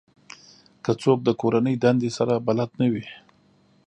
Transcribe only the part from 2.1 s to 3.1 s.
سره بلد نه وي